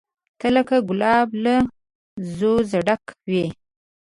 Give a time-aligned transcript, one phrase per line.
[0.39, 1.55] ته لکه ګلاب له
[2.37, 3.45] ځوزه ډکه وې